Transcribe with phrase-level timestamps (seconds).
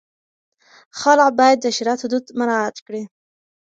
[0.99, 3.03] خلع باید د شریعت حدود مراعت کړي.